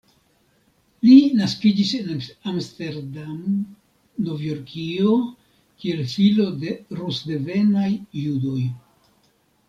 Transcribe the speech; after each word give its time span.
Li 1.07 1.15
naskiĝis 1.39 1.89
en 1.97 2.23
Amsterdam, 2.51 3.37
Novjorkio, 4.29 5.13
kiel 5.83 6.01
filo 6.13 6.47
de 6.63 6.73
rus-devenaj 7.01 7.87
judoj. 8.23 8.63